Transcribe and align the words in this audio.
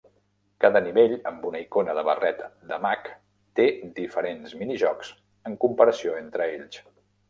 Cada 0.63 0.79
nivell 0.85 1.13
amb 1.31 1.45
una 1.49 1.61
icona 1.65 1.95
de 1.99 2.05
barret 2.09 2.41
de 2.73 2.81
mag 2.87 3.13
té 3.61 3.69
diferents 4.03 4.59
mini-jocs 4.65 5.17
en 5.53 5.63
comparació 5.67 6.23
entre 6.27 6.55
ells. 6.61 6.87